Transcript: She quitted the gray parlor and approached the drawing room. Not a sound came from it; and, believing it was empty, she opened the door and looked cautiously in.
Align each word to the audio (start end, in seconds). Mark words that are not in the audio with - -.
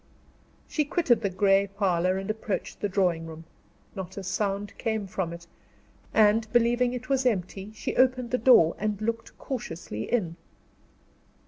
She 0.67 0.83
quitted 0.83 1.21
the 1.21 1.29
gray 1.29 1.67
parlor 1.67 2.17
and 2.17 2.27
approached 2.31 2.79
the 2.81 2.89
drawing 2.89 3.27
room. 3.27 3.43
Not 3.93 4.17
a 4.17 4.23
sound 4.23 4.75
came 4.79 5.05
from 5.05 5.31
it; 5.31 5.45
and, 6.11 6.51
believing 6.51 6.93
it 6.93 7.07
was 7.07 7.23
empty, 7.23 7.71
she 7.75 7.95
opened 7.95 8.31
the 8.31 8.39
door 8.39 8.75
and 8.79 8.99
looked 8.99 9.37
cautiously 9.37 10.11
in. 10.11 10.37